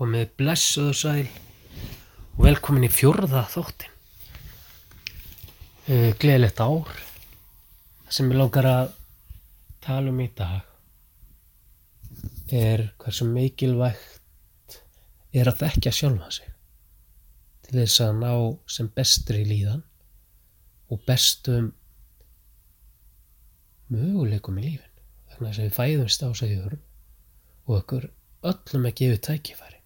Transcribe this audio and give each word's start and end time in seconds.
komið 0.00 0.30
blessuðu 0.40 0.92
sæl 0.96 1.26
og 1.28 2.44
velkomin 2.46 2.86
í 2.86 2.88
fjórða 2.88 3.42
þáttin. 3.52 3.90
Uh, 5.90 6.10
Gleðilegt 6.16 6.62
ár. 6.64 6.88
Það 8.06 8.14
sem 8.16 8.30
ég 8.32 8.38
langar 8.40 8.68
að 8.70 8.94
tala 9.84 10.08
um 10.08 10.22
í 10.24 10.28
dag 10.38 10.62
er 12.50 12.86
hversu 13.02 13.26
mikilvægt 13.28 14.78
er 15.36 15.50
að 15.52 15.60
þekkja 15.60 15.92
sjálfa 15.94 16.30
sig 16.34 16.48
til 17.66 17.76
þess 17.76 18.00
að 18.02 18.16
ná 18.22 18.32
sem 18.72 18.88
bestri 18.96 19.42
líðan 19.46 19.84
og 20.90 21.04
bestum 21.06 21.68
möguleikum 23.92 24.58
í 24.62 24.64
lífin. 24.64 24.96
Þannig 25.34 25.52
að 25.52 25.60
við 25.66 25.76
fæðumst 25.76 26.24
á 26.24 26.28
sig 26.40 26.56
og 26.64 27.76
okkur 27.76 28.08
öllum 28.50 28.88
að 28.88 28.96
gefa 29.02 29.20
tækifæri. 29.28 29.79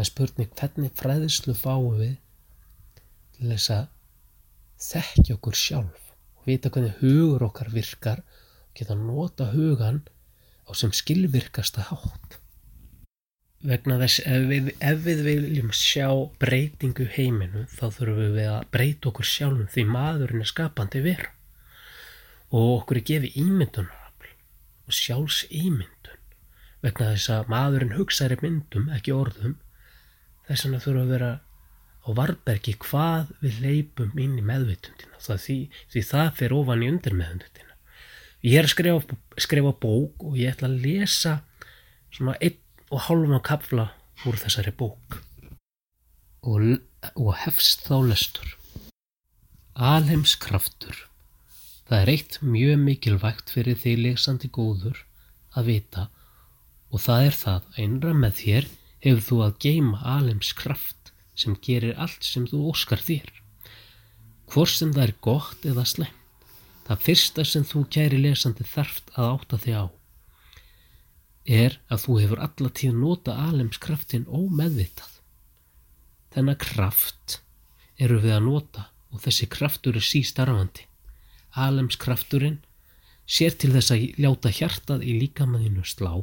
En 0.00 0.06
spurning 0.08 0.48
hvernig 0.56 0.94
fræðislu 0.96 1.52
fáum 1.52 1.98
við 1.98 2.14
til 3.36 3.50
þess 3.50 3.72
að 3.74 3.88
þekkja 4.80 5.34
okkur 5.36 5.58
sjálf 5.60 6.06
og 6.40 6.46
vita 6.48 6.70
hvernig 6.72 7.02
hugur 7.02 7.44
okkar 7.50 7.68
virkar 7.74 8.22
og 8.24 8.78
geta 8.80 8.96
nota 8.96 9.50
hugan 9.52 10.00
á 10.64 10.72
sem 10.72 10.94
skilvirkasta 10.96 11.84
hátt. 11.90 12.38
Vegna 13.60 13.98
þess 14.00 14.22
ef 14.24 14.48
við, 14.48 14.72
ef 14.80 15.04
við 15.04 15.22
viljum 15.26 15.72
sjá 15.76 16.08
breytingu 16.40 17.04
heiminu 17.18 17.66
þá 17.68 17.86
þurfum 17.98 18.36
við 18.38 18.48
að 18.54 18.68
breyta 18.72 19.12
okkur 19.12 19.28
sjálfum 19.28 19.68
því 19.74 19.88
maðurinn 19.92 20.46
er 20.46 20.52
skapandi 20.54 21.04
vera 21.04 21.34
og 22.50 22.70
okkur 22.80 23.02
er 23.02 23.08
gefið 23.12 23.36
ímyndunarafl 23.44 24.32
og 24.88 24.96
sjálfs 24.96 25.42
ímyndun 25.52 26.24
vegna 26.80 27.12
þess 27.12 27.34
að 27.34 27.50
maðurinn 27.52 27.98
hugsaður 27.98 28.38
í 28.38 28.46
myndum, 28.46 28.88
ekki 28.96 29.12
orðum 29.12 29.58
þess 30.50 30.66
vegna 30.66 30.82
þurfum 30.84 31.06
að 31.06 31.14
vera 31.14 31.32
á 32.00 32.08
varbergi 32.18 32.76
hvað 32.82 33.32
við 33.40 33.60
leipum 33.64 34.12
inn 34.18 34.38
í 34.40 34.44
meðvitundina 34.44 35.18
því, 35.20 35.58
því 35.92 36.06
það 36.10 36.30
fer 36.38 36.56
ofan 36.56 36.84
í 36.84 36.90
undir 36.90 37.16
meðvitundina 37.16 37.70
ég 38.46 38.58
er 38.60 38.66
að 38.66 38.74
skrifa, 38.74 39.18
skrifa 39.40 39.72
bók 39.82 40.24
og 40.24 40.36
ég 40.40 40.54
ætla 40.54 40.70
að 40.70 40.80
lesa 40.84 41.36
svona 42.10 42.36
einn 42.40 42.58
og 42.90 43.04
hálfum 43.06 43.36
á 43.38 43.40
kapfla 43.46 43.86
úr 44.26 44.38
þessari 44.40 44.72
bók. 44.76 45.20
Og, 46.42 46.80
og 47.14 47.30
hefst 47.44 47.86
þá 47.86 48.00
lestur. 48.10 48.56
Alheimskraftur. 49.76 51.06
Það 51.88 52.02
er 52.02 52.12
eitt 52.14 52.38
mjög 52.42 52.82
mikilvægt 52.82 53.52
fyrir 53.54 53.78
því 53.78 53.94
leksandi 54.04 54.50
góður 54.52 55.04
að 55.54 55.70
vita. 55.70 56.08
Og 56.90 57.02
það 57.04 57.28
er 57.28 57.38
það 57.38 57.56
að 57.60 57.80
einra 57.84 58.14
með 58.16 58.36
þér 58.40 58.68
hefur 59.04 59.22
þú 59.28 59.38
að 59.46 59.58
geima 59.64 60.00
alims 60.16 60.52
kraft 60.56 61.12
sem 61.34 61.56
gerir 61.64 61.96
allt 61.96 62.26
sem 62.26 62.46
þú 62.48 62.66
óskar 62.72 63.00
þér. 63.00 63.30
Hvort 64.50 64.74
sem 64.74 64.92
það 64.92 65.06
er 65.06 65.14
gott 65.24 65.64
eða 65.64 65.86
slemt, 65.86 66.44
það 66.88 67.06
fyrsta 67.06 67.46
sem 67.46 67.64
þú 67.64 67.86
kæri 67.94 68.18
lesandi 68.20 68.66
þarft 68.66 69.12
að 69.14 69.32
átta 69.36 69.60
þig 69.64 69.78
á 69.78 69.84
er 71.50 71.78
að 71.90 72.04
þú 72.04 72.16
hefur 72.20 72.42
allatíð 72.44 72.96
nota 72.96 73.34
alims 73.48 73.78
kraftin 73.82 74.26
ómeðvitað. 74.28 75.12
Þennan 76.30 76.60
kraft 76.60 77.40
eru 77.98 78.20
við 78.22 78.36
að 78.36 78.46
nota 78.46 78.86
og 79.10 79.22
þessi 79.24 79.48
kraftur 79.50 79.96
er 79.98 80.06
sístarfandi. 80.06 80.86
Alims 81.58 81.98
krafturinn 81.98 82.60
sér 83.26 83.56
til 83.58 83.72
þess 83.74 83.94
að 83.94 84.20
ljáta 84.20 84.52
hjartað 84.54 85.02
í 85.06 85.16
líkamæðinu 85.18 85.82
slá, 85.86 86.22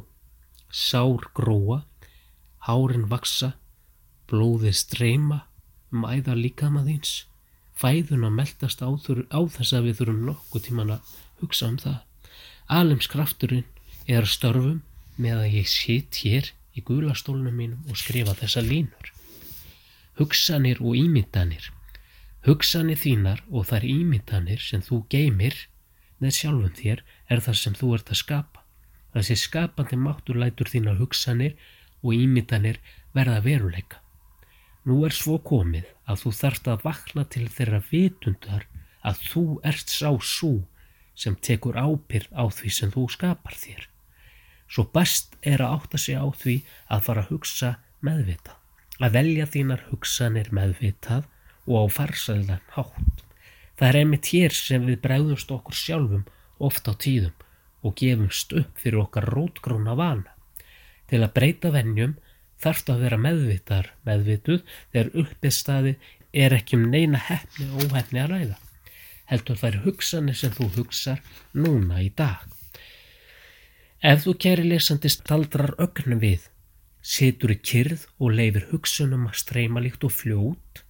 sár 0.72 1.28
gróa, 1.36 1.82
hárin 2.66 3.06
vaksa, 3.10 3.52
blóðið 4.28 4.76
streyma 4.82 5.42
um 5.92 6.04
æða 6.04 6.34
líkamæðins, 6.36 7.24
fæðun 7.78 8.26
að 8.28 8.36
meldast 8.40 8.82
á, 8.84 8.88
á 8.90 9.40
þess 9.54 9.72
að 9.72 9.88
við 9.88 10.00
þurfum 10.00 10.26
nokkuð 10.28 10.66
tíman 10.66 10.94
að 10.96 11.14
hugsa 11.40 11.70
um 11.70 11.78
það. 11.80 11.98
Alims 12.68 13.08
krafturinn 13.08 13.64
er 14.08 14.28
störfum 14.28 14.82
með 15.16 15.44
að 15.44 15.54
ég 15.60 15.70
sitt 15.70 16.20
hér 16.24 16.52
í 16.76 16.82
gulastólnum 16.84 17.54
mínum 17.54 17.88
og 17.88 17.98
skrifa 17.98 18.34
þessa 18.38 18.62
línur. 18.64 19.12
Hugsanir 20.18 20.82
og 20.82 20.98
ímyndanir. 20.98 21.70
Hugsanir 22.46 22.98
þínar 22.98 23.42
og 23.50 23.66
þær 23.70 23.86
ímyndanir 23.86 24.62
sem 24.62 24.82
þú 24.84 25.02
geymir 25.12 25.56
með 26.18 26.36
sjálfum 26.40 26.74
þér 26.74 27.02
er 27.30 27.42
það 27.44 27.58
sem 27.62 27.76
þú 27.78 27.92
ert 27.96 28.12
að 28.12 28.22
skapa. 28.22 28.64
Þessi 29.14 29.36
skapandi 29.40 29.98
máttur 29.98 30.38
lætur 30.38 30.70
þínar 30.70 30.98
hugsanir 31.00 31.56
og 32.02 32.14
ímyndanir 32.14 32.78
verða 33.16 33.40
veruleika. 33.44 34.02
Nú 34.88 35.02
er 35.04 35.12
svo 35.12 35.36
komið 35.44 35.88
að 36.08 36.22
þú 36.22 36.32
þarft 36.40 36.68
að 36.72 36.84
vakna 36.86 37.24
til 37.28 37.46
þeirra 37.52 37.80
vitundar 37.90 38.66
að 39.04 39.22
þú 39.30 39.44
ert 39.70 39.92
sá 39.92 40.10
svo 40.22 40.52
sem 41.18 41.34
tekur 41.34 41.76
ápyrð 41.76 42.30
á 42.32 42.44
því 42.46 42.70
sem 42.72 42.92
þú 42.94 43.08
skapar 43.12 43.56
þér. 43.58 43.88
Svo 44.68 44.84
best 44.94 45.34
er 45.42 45.62
að 45.64 45.74
átta 45.78 45.98
sig 45.98 46.16
á 46.16 46.26
því 46.28 46.56
að 46.92 47.04
fara 47.06 47.24
að 47.24 47.32
hugsa 47.32 47.70
meðvitað, 48.04 48.56
að 49.00 49.14
velja 49.16 49.46
þínar 49.48 49.84
hugsanir 49.90 50.50
meðvitað 50.54 51.26
og 51.66 51.74
á 51.74 51.84
farsældan 51.98 52.64
hátt. 52.76 53.24
Það 53.78 53.88
er 53.88 54.00
einmitt 54.00 54.32
hér 54.32 54.54
sem 54.54 54.86
við 54.86 55.02
bregðumst 55.04 55.52
okkur 55.54 55.76
sjálfum 55.76 56.24
oft 56.58 56.88
á 56.90 56.92
tíðum 56.94 57.34
og 57.86 57.94
gefumst 57.98 58.54
upp 58.58 58.80
fyrir 58.82 59.04
okkar 59.04 59.28
rótgróna 59.34 59.94
vana. 59.98 60.37
Til 61.08 61.22
að 61.24 61.34
breyta 61.36 61.72
vennjum 61.72 62.16
þarf 62.60 62.84
það 62.84 62.94
að 62.94 63.04
vera 63.06 63.18
meðvitar 63.24 63.90
meðvituð 64.06 64.62
þegar 64.92 65.10
uppið 65.22 65.54
staði 65.56 65.94
er 66.32 66.54
ekki 66.56 66.76
um 66.76 66.88
neina 66.92 67.20
hefni 67.28 67.68
og 67.70 67.86
óhefni 67.86 68.22
að 68.22 68.32
ræða. 68.34 68.58
Heldur 69.28 69.60
þær 69.60 69.80
hugsanir 69.84 70.36
sem 70.36 70.52
þú 70.56 70.68
hugsar 70.76 71.22
núna 71.52 72.02
í 72.04 72.10
dag. 72.16 72.44
Ef 74.00 74.24
þú 74.24 74.34
kæri 74.44 74.64
lesandi 74.68 75.10
staldrar 75.10 75.74
ögnum 75.82 76.20
við, 76.22 76.44
setur 77.02 77.52
í 77.54 77.58
kyrð 77.58 78.04
og 78.18 78.36
leifir 78.38 78.68
hugsunum 78.70 79.26
að 79.28 79.40
streyma 79.42 79.82
líkt 79.82 80.04
og 80.06 80.14
fljót, 80.14 80.84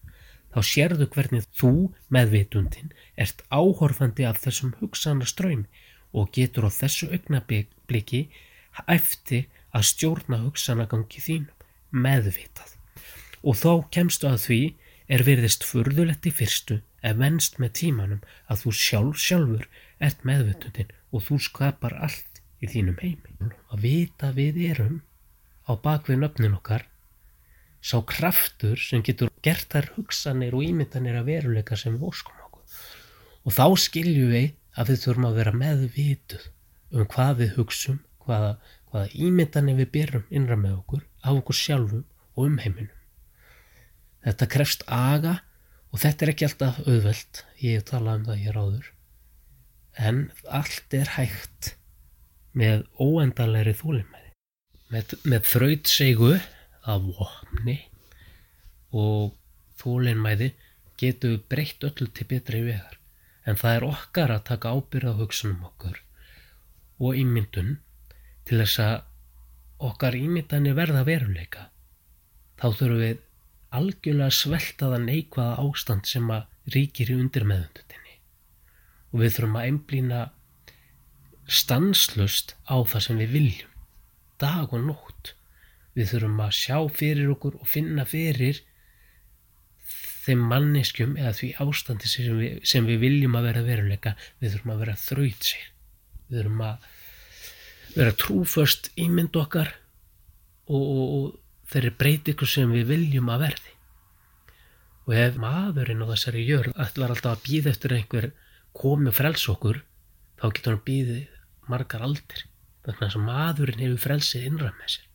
þá 0.52 0.60
sérðu 0.64 1.08
hvernig 1.14 1.46
þú 1.56 1.72
meðvitundin 2.12 2.92
ert 3.16 3.44
áhorfandi 3.48 4.26
af 4.28 4.40
þessum 4.42 4.74
hugsanaströymi 4.80 5.86
og 6.12 6.30
getur 6.32 6.68
á 6.68 6.70
þessu 6.72 7.08
augnabliki 7.12 8.22
eftir 8.86 9.48
að 9.76 9.88
stjórna 9.90 10.40
hugsanagangi 10.44 11.22
þínum 11.24 12.02
meðvitað. 12.04 12.74
Og 13.44 13.56
þá 13.56 13.72
kemstu 13.94 14.28
að 14.28 14.40
því 14.44 14.60
er 15.08 15.24
virðist 15.24 15.64
furðulegt 15.64 16.28
í 16.28 16.34
fyrstu 16.34 16.80
ef 17.06 17.18
venst 17.20 17.58
með 17.62 17.74
tímanum 17.80 18.22
að 18.50 18.64
þú 18.64 18.74
sjálf 18.76 19.22
sjálfur 19.22 19.68
ert 20.04 20.24
meðvitundin 20.28 20.92
og 21.12 21.24
þú 21.28 21.38
skapar 21.46 21.96
allt 21.96 22.42
í 22.60 22.68
þínum 22.70 22.98
heimi. 23.00 23.52
Að 23.72 23.84
vita 23.84 24.32
við 24.36 24.62
erum 24.68 25.02
á 25.68 25.72
bakvið 25.76 26.22
nöfnin 26.22 26.56
okkar 26.58 26.86
sá 27.80 28.00
kraftur 28.02 28.78
sem 28.80 29.02
getur 29.06 29.30
gert 29.44 29.70
þær 29.72 29.92
hugsanir 29.96 30.56
og 30.56 30.64
ímyndanir 30.66 31.18
að 31.20 31.30
veruleika 31.30 31.78
sem 31.78 31.94
við 31.94 32.08
óskum 32.10 32.40
okkur. 32.46 32.64
Og 33.46 33.54
þá 33.54 33.66
skiljum 33.78 34.32
við 34.34 34.48
að 34.78 34.92
við 34.92 35.02
þurfum 35.04 35.28
að 35.28 35.38
vera 35.40 35.54
meðvituð 35.62 36.48
um 36.98 37.08
hvað 37.12 37.40
við 37.42 37.54
hugsum, 37.58 38.00
hvaða, 38.24 38.56
hvaða 38.92 39.10
ímyndanir 39.26 39.78
við 39.78 39.90
byrjum 39.96 40.30
innra 40.30 40.56
með 40.60 40.78
okkur, 40.78 41.02
af 41.22 41.40
okkur 41.40 41.58
sjálfum 41.58 42.04
og 42.34 42.44
um 42.46 42.58
heiminum. 42.62 42.94
Þetta 44.24 44.50
krefst 44.52 44.84
aga 44.92 45.38
og 45.92 46.02
þetta 46.02 46.24
er 46.24 46.32
ekki 46.34 46.46
alltaf 46.48 46.80
auðvelt, 46.84 47.42
ég 47.62 47.78
hef 47.78 47.88
talað 47.90 48.20
um 48.20 48.28
það 48.28 48.42
hér 48.44 48.60
áður, 48.62 48.88
en 50.08 50.22
allt 50.60 50.94
er 50.94 51.12
hægt 51.16 51.72
með 52.58 52.84
óendanleiri 53.00 53.74
þúlimæði. 53.78 54.32
Með, 54.88 55.14
með 55.28 55.48
þrautsegu 55.50 56.30
af 56.88 57.08
vopni 57.18 57.76
og 58.96 59.34
þúlimæði 59.80 60.52
getum 60.98 61.34
við 61.34 61.42
breytt 61.52 61.84
öllu 61.86 62.08
til 62.14 62.26
betri 62.30 62.62
vegar. 62.64 62.96
En 63.48 63.56
það 63.56 63.76
er 63.76 63.86
okkar 63.88 64.32
að 64.34 64.46
taka 64.48 64.72
ábyrða 64.76 65.14
hugsunum 65.20 65.66
okkur 65.68 66.00
og 66.98 67.16
ímyndun 67.16 67.76
til 68.48 68.60
þess 68.62 68.80
að 68.82 68.96
okkar 69.88 70.16
ímyndani 70.18 70.74
verða 70.76 71.04
veruleika. 71.06 71.68
Þá 72.58 72.66
þurfum 72.80 73.02
við 73.02 73.20
algjörlega 73.78 74.34
sveltaða 74.34 74.98
neikvaða 75.04 75.64
ástand 75.64 76.08
sem 76.08 76.30
að 76.32 76.72
ríkir 76.74 77.12
í 77.12 77.18
undirmeðundutinni 77.20 78.14
og 79.08 79.22
við 79.22 79.34
þurfum 79.36 79.58
að 79.60 79.68
einblýna 79.68 80.22
stanslust 81.48 82.56
á 82.68 82.76
það 82.84 83.04
sem 83.06 83.20
við 83.22 83.34
viljum 83.36 83.76
dag 84.38 84.72
og 84.72 84.84
nótt. 84.84 85.34
Við 85.96 86.12
þurfum 86.12 86.42
að 86.44 86.56
sjá 86.58 86.76
fyrir 86.94 87.32
okkur 87.32 87.56
og 87.58 87.68
finna 87.68 88.04
fyrir 88.08 88.60
þeim 90.28 90.44
manneskjum 90.50 91.16
eða 91.16 91.32
því 91.38 91.48
ástandi 91.64 92.10
sem 92.10 92.36
við, 92.36 92.60
sem 92.68 92.86
við 92.86 93.00
viljum 93.06 93.38
að 93.38 93.48
vera 93.48 93.64
veruleika. 93.66 94.14
Við 94.42 94.54
þurfum 94.54 94.74
að 94.74 94.84
vera 94.84 95.00
þraut 95.00 95.50
sér 95.50 95.66
við 96.28 96.42
þurfum 96.42 96.64
að 96.68 96.88
vera 97.98 98.14
trúföst 98.14 98.92
ímynd 98.94 99.34
okkar 99.36 99.72
og, 100.70 100.82
og, 100.82 101.06
og 101.18 101.72
þeirri 101.72 101.90
breytingu 101.98 102.46
sem 102.48 102.70
við 102.72 102.92
viljum 102.92 103.30
að 103.32 103.48
verði. 103.48 103.74
Og 105.08 105.16
ef 105.16 105.38
maðurinn 105.40 106.04
á 106.04 106.10
þessari 106.12 106.44
jörð 106.46 106.76
ætlar 106.84 107.14
alltaf 107.14 107.38
að 107.38 107.44
býða 107.48 107.72
eftir 107.72 107.94
einhver 107.96 108.30
komi 108.76 109.12
frels 109.16 109.46
okkur, 109.50 109.80
þá 110.38 110.46
getur 110.52 110.76
hann 110.76 110.86
býðið 110.86 111.24
margar 111.68 112.04
aldir. 112.06 112.44
Þannig 112.86 113.16
að 113.16 113.24
maðurinn 113.24 113.84
hefur 113.84 114.04
frelsið 114.04 114.46
innram 114.48 114.76
með 114.78 114.94
sér. 114.94 115.08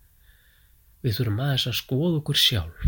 Við 1.04 1.18
þurfum 1.18 1.44
aðeins 1.46 1.68
að 1.70 1.80
skoða 1.80 2.20
okkur 2.20 2.40
sjálf, 2.40 2.84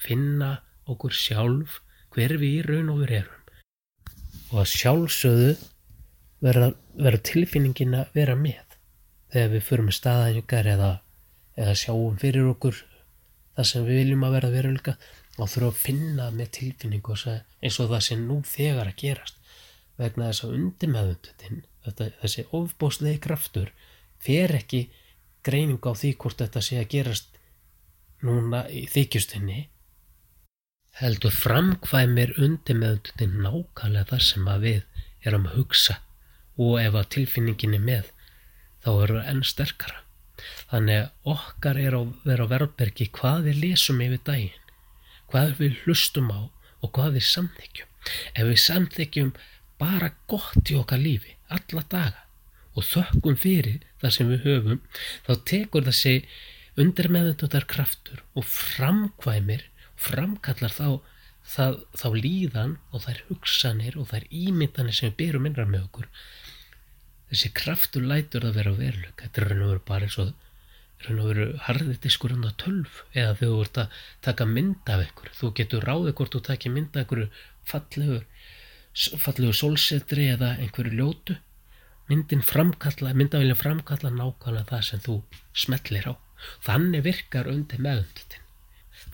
finna 0.00 0.50
okkur 0.90 1.16
sjálf 1.16 1.80
hver 2.14 2.36
við 2.38 2.60
í 2.60 2.62
raun 2.68 2.92
og 2.92 3.02
við 3.02 3.16
erum. 3.20 3.40
Og 4.52 4.60
að 4.62 4.70
sjálfsögðu 4.74 5.52
vera, 6.44 6.70
vera 7.00 7.20
tilfinningin 7.26 7.98
að 7.98 8.16
vera 8.16 8.36
með 8.38 8.63
þegar 9.34 9.52
við 9.56 9.68
förum 9.68 9.92
staðanjökar 9.92 10.70
eða, 10.76 10.90
eða 11.58 11.76
sjáum 11.82 12.18
fyrir 12.22 12.48
okkur 12.54 12.80
það 13.56 13.70
sem 13.70 13.86
við 13.86 14.00
viljum 14.02 14.26
að 14.26 14.36
vera 14.38 14.52
veruleika 14.54 14.96
og 15.34 15.50
þurfum 15.50 15.70
að 15.70 15.80
finna 15.82 16.30
með 16.34 16.50
tilfinningu 16.58 17.16
eins 17.18 17.78
og 17.82 17.90
það 17.90 18.04
sem 18.08 18.26
nú 18.28 18.40
þegar 18.46 18.90
að 18.90 19.00
gerast 19.02 19.40
vegna 19.98 20.30
þess 20.30 20.46
að 20.46 20.56
undir 20.58 20.92
meðundutinn 20.94 21.62
þessi 22.22 22.46
ofbóslegi 22.56 23.20
kraftur 23.26 23.70
fer 24.22 24.54
ekki 24.56 24.86
greining 25.46 25.82
á 25.82 25.92
því 25.92 26.14
hvort 26.22 26.40
þetta 26.42 26.62
sé 26.64 26.80
að 26.80 26.90
gerast 26.94 27.38
núna 28.24 28.64
í 28.70 28.86
þykjustinni 28.90 29.66
heldur 31.00 31.34
framkvæmir 31.34 32.34
undir 32.38 32.78
meðundutinn 32.78 33.38
nákvæmlega 33.42 34.10
þar 34.14 34.26
sem 34.30 34.50
að 34.50 34.66
við 34.68 35.06
erum 35.26 35.48
að 35.50 35.58
hugsa 35.58 35.98
og 36.54 36.78
ef 36.80 36.94
að 36.94 37.10
tilfinningin 37.16 37.78
er 37.78 37.86
með 37.90 38.13
þá 38.84 38.90
eru 38.92 39.18
það 39.18 39.30
enn 39.32 39.44
sterkara. 39.48 40.00
Þannig 40.70 41.00
að 41.00 41.34
okkar 41.34 41.80
er 41.80 41.96
að 41.96 42.12
vera 42.28 42.46
á 42.46 42.52
verðbergi 42.52 43.08
hvað 43.14 43.48
við 43.48 43.60
lesum 43.62 44.02
yfir 44.04 44.22
daginn, 44.26 44.70
hvað 45.32 45.54
við 45.60 45.78
hlustum 45.84 46.30
á 46.34 46.40
og 46.84 46.92
hvað 46.96 47.18
við 47.18 47.26
samþykjum. 47.30 47.90
Ef 48.34 48.48
við 48.50 48.60
samþykjum 48.64 49.32
bara 49.80 50.10
gott 50.30 50.70
í 50.70 50.76
okkar 50.78 51.00
lífi, 51.00 51.36
alla 51.48 51.84
daga 51.90 52.20
og 52.74 52.86
þökkum 52.88 53.38
fyrir 53.38 53.84
það 54.02 54.14
sem 54.16 54.30
við 54.32 54.46
höfum, 54.48 54.80
þá 55.26 55.32
tekur 55.46 55.86
þessi 55.86 56.14
undir 56.80 57.08
meðundundar 57.14 57.66
kraftur 57.70 58.22
og 58.34 58.46
framkvæmir 58.50 59.68
framkallar 59.96 60.74
þá 60.74 60.88
Það, 61.44 61.74
þá 61.92 62.06
líðan 62.16 62.70
og 62.88 63.02
þær 63.04 63.18
hugsanir 63.28 63.98
og 64.00 64.06
þær 64.08 64.22
ímyndanir 64.32 64.96
sem 64.96 65.10
við 65.10 65.16
byrjum 65.18 65.48
innra 65.50 65.66
með 65.68 65.82
okkur 65.90 66.06
þessi 67.34 67.52
kraftur 67.58 68.06
lætur 68.08 68.46
að 68.48 68.58
vera 68.60 68.72
á 68.74 68.80
verðlug 68.80 69.22
þetta 69.22 69.40
er 69.42 69.48
raun 69.50 69.64
og 69.64 69.70
veru 69.72 69.84
bara 69.90 70.08
eins 70.08 70.18
og 70.22 70.32
raun 71.04 71.20
og 71.20 71.30
veru 71.30 71.46
harðið 71.66 72.00
diskur 72.06 72.34
undan 72.36 72.56
tölv 72.62 73.00
eða 73.12 73.34
þegar 73.40 73.54
þú 73.54 73.64
ert 73.66 73.80
að 73.82 73.98
taka 74.28 74.46
mynda 74.50 74.96
af 74.96 75.06
ykkur 75.08 75.32
þú 75.40 75.50
getur 75.60 75.88
ráðið 75.88 76.14
hvort 76.20 76.36
þú 76.36 76.42
takir 76.48 76.74
mynda 76.76 77.00
af 77.00 77.08
ykkur 77.08 77.24
fallegur 77.70 78.22
fallegur 78.94 79.58
solsetri 79.58 80.28
eða 80.30 80.54
einhverju 80.62 80.94
ljótu. 80.94 81.36
Myndin 82.06 82.44
framkalla 82.44 83.14
myndavilja 83.16 83.56
framkalla 83.58 84.12
nákvæmlega 84.12 84.68
það 84.68 84.82
sem 84.90 85.02
þú 85.02 85.14
smellir 85.56 86.06
á. 86.06 86.14
Þannig 86.62 87.02
virkar 87.06 87.48
undir 87.50 87.80
meðundutin 87.80 88.44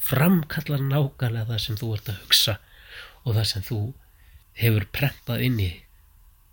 framkalla 0.00 0.78
nákvæmlega 0.80 1.48
það 1.52 1.62
sem 1.64 1.78
þú 1.80 1.94
ert 1.96 2.10
að 2.10 2.20
hugsa 2.24 2.56
og 3.24 3.36
það 3.36 3.48
sem 3.52 3.64
þú 3.68 3.80
hefur 4.60 4.86
prentað 4.96 5.44
inn 5.46 5.58
í 5.60 5.70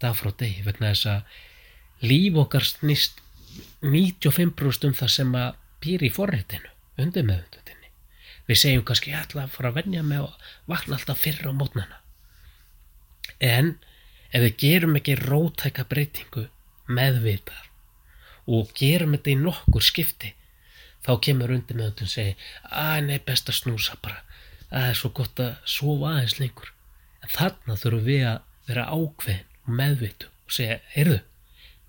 dag 0.01 0.15
frá 0.17 0.31
degi 0.39 0.65
vegna 0.65 0.91
þess 0.93 1.09
að 1.13 1.37
líf 2.01 2.37
okkar 2.43 2.65
snýst 2.65 3.21
95% 3.81 4.89
um 4.89 4.95
það 4.97 5.13
sem 5.13 5.35
að 5.37 5.55
býr 5.83 6.05
í 6.07 6.11
forréttinu, 6.13 6.69
undir 6.97 7.25
meðundutinni. 7.25 7.91
Við 8.47 8.61
segjum 8.61 8.85
kannski 8.87 9.13
að 9.13 9.35
fara 9.53 9.71
að 9.71 9.79
vennja 9.81 10.03
með 10.05 10.27
að 10.27 10.51
vakna 10.71 10.97
alltaf 10.97 11.21
fyrra 11.21 11.51
á 11.53 11.57
mótnana. 11.57 12.01
En 13.43 13.75
ef 14.31 14.43
við 14.43 14.57
gerum 14.63 14.97
ekki 14.99 15.17
rótæka 15.19 15.85
breytingu 15.89 16.47
meðvitar 16.87 17.67
og 18.47 18.71
gerum 18.77 19.13
þetta 19.15 19.33
í 19.33 19.39
nokkur 19.41 19.83
skipti, 19.83 20.33
þá 21.03 21.11
kemur 21.23 21.51
undir 21.53 21.77
meðundun 21.77 22.07
og 22.07 22.13
segir 22.13 22.51
að 22.71 23.09
nei 23.09 23.19
best 23.23 23.51
að 23.51 23.59
snúsa 23.59 23.97
bara, 24.01 24.23
það 24.71 24.89
er 24.89 24.99
svo 24.99 25.11
gott 25.15 25.41
að 25.43 25.55
sofa 25.67 26.13
aðeins 26.13 26.37
lengur. 26.39 26.71
En 27.23 27.33
þarna 27.33 27.75
þurfum 27.81 28.05
við 28.07 28.27
að 28.31 28.39
vera 28.67 28.87
ákveðin 28.91 29.49
og 29.67 29.73
meðvitu 29.81 30.31
og 30.31 30.55
segja, 30.55 30.79
heyrðu, 30.95 31.19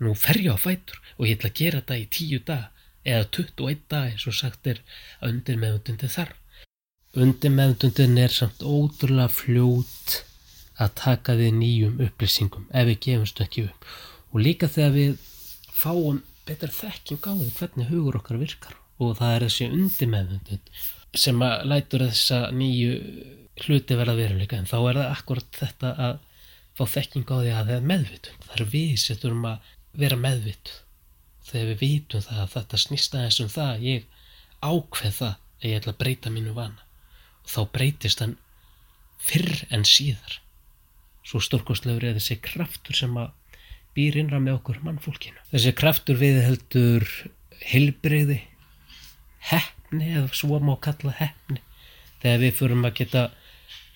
nú 0.05 0.15
fer 0.19 0.39
ég 0.41 0.55
á 0.55 0.59
fætur 0.59 0.99
og 1.17 1.27
ég 1.27 1.39
ætla 1.39 1.51
að 1.51 1.61
gera 1.61 1.81
þetta 1.81 1.99
í 1.99 2.07
tíu 2.17 2.43
dag 2.47 2.67
eða 3.09 3.29
21 3.39 3.85
dag 3.91 4.11
eins 4.13 4.27
og 4.29 4.37
sagt 4.37 4.69
er 4.71 4.83
að 5.21 5.33
undir 5.33 5.61
meðundundin 5.63 6.13
þar. 6.13 6.35
Undir 7.19 7.55
meðundundin 7.55 8.21
er 8.21 8.35
samt 8.35 8.63
ótrúlega 8.63 9.33
fljót 9.33 10.19
að 10.79 10.95
taka 11.03 11.35
við 11.39 11.57
nýjum 11.59 12.03
upplýsingum 12.07 12.69
ef 12.71 12.87
við 12.91 13.01
gefumst 13.07 13.43
ekki 13.43 13.67
upp 13.71 13.89
og 14.29 14.45
líka 14.45 14.69
þegar 14.71 14.95
við 14.95 15.25
fáum 15.75 16.23
betur 16.47 16.73
þekkjum 16.75 17.23
gáðið 17.25 17.57
hvernig 17.59 17.91
hugur 17.91 18.21
okkar 18.21 18.39
virkar 18.41 18.79
og 18.99 19.19
það 19.19 19.35
er 19.35 19.47
þessi 19.47 19.69
undir 19.73 20.13
meðundund 20.13 20.71
sem 21.19 21.43
að 21.43 21.67
lætur 21.73 22.05
þessa 22.07 22.41
nýju 22.55 22.95
hluti 23.65 23.97
verða 23.99 24.17
veruleika 24.19 24.59
en 24.59 24.69
þá 24.71 24.79
er 24.79 25.01
það 25.01 25.13
akkurat 25.17 25.59
þetta 25.59 25.93
að 26.07 26.19
fá 26.79 26.85
þekking 26.95 27.27
á 27.27 27.37
því 27.41 27.53
að 27.53 27.59
það 27.59 27.75
er 27.75 27.89
meðvitund. 27.91 28.45
Það 28.47 28.55
er 28.55 28.71
við 28.73 28.93
sem 29.03 29.19
þurfum 29.19 29.47
að 29.51 29.71
vera 29.97 30.19
meðvitt 30.21 30.73
þegar 31.49 31.71
við 31.73 31.81
vitum 31.81 32.25
það 32.25 32.43
að 32.43 32.53
þetta 32.57 32.81
snýsta 32.83 33.23
þess 33.25 33.45
um 33.45 33.53
það 33.53 33.87
ég 33.87 34.05
ákveð 34.61 35.15
það 35.21 35.35
að 35.59 35.71
ég 35.71 35.81
ætla 35.81 35.95
að 35.95 36.03
breyta 36.03 36.33
mínu 36.35 36.53
vana. 36.57 36.85
Og 37.45 37.53
þá 37.55 37.61
breytist 37.75 38.23
hann 38.23 38.37
fyrr 39.19 39.65
en 39.75 39.87
síðar. 39.89 40.39
Svo 41.27 41.41
stórkostlegur 41.45 42.07
er 42.09 42.19
þessi 42.19 42.39
kraftur 42.43 42.97
sem 42.97 43.17
að 43.21 43.33
býr 43.97 44.21
innra 44.21 44.39
með 44.43 44.61
okkur 44.61 44.83
mannfólkinu. 44.85 45.41
Þessi 45.51 45.75
kraftur 45.77 46.21
við 46.21 46.41
heldur 46.45 47.09
heilbreyði 47.69 48.43
hefni 49.49 50.13
eða 50.15 50.29
svo 50.37 50.61
má 50.63 50.75
kalla 50.83 51.15
hefni 51.19 51.63
þegar 52.23 52.43
við 52.45 52.57
fyrum 52.59 52.87
að 52.87 52.97
geta 53.01 53.25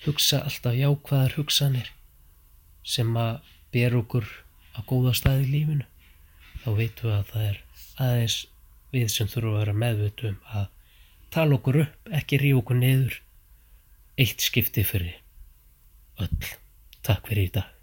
hugsa 0.03 0.41
alltaf 0.43 0.75
jákvæðar 0.75 1.35
hugsanir 1.37 1.91
sem 2.83 3.11
að 3.19 3.39
ber 3.73 3.95
okkur 4.01 4.27
á 4.73 4.79
góða 4.89 5.13
stað 5.17 5.45
í 5.45 5.51
lífinu 5.51 5.85
þá 6.63 6.69
veitum 6.77 7.09
við 7.09 7.17
að 7.17 7.29
það 7.31 7.49
er 7.49 7.59
aðeins 8.07 8.37
við 8.93 9.11
sem 9.11 9.29
þurfum 9.29 9.53
að 9.53 9.59
vera 9.63 9.77
meðvöldum 9.83 10.39
að 10.53 10.65
tala 11.33 11.57
okkur 11.57 11.79
upp, 11.83 12.09
ekki 12.13 12.39
ríu 12.41 12.59
okkur 12.61 12.79
niður 12.79 13.19
eitt 14.21 14.45
skipti 14.45 14.85
fyrir 14.85 15.17
öll. 16.21 16.51
Takk 17.03 17.25
fyrir 17.27 17.49
í 17.49 17.53
dag. 17.57 17.73